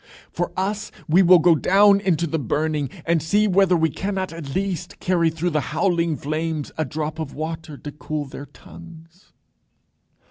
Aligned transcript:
For 0.31 0.51
us, 0.57 0.89
we 1.07 1.21
will 1.21 1.37
go 1.37 1.53
down 1.53 1.99
into 1.99 2.25
the 2.25 2.39
burning, 2.39 2.89
and 3.05 3.21
see 3.21 3.47
whether 3.47 3.77
we 3.77 3.91
cannot 3.91 4.33
at 4.33 4.55
least 4.55 4.99
carry 4.99 5.29
through 5.29 5.51
the 5.51 5.61
howling 5.77 6.17
flames 6.17 6.71
a 6.75 6.85
drop 6.85 7.19
of 7.19 7.35
water 7.35 7.77
to 7.77 7.91
cool 7.91 8.25
their 8.25 8.47
tongues." 8.47 9.31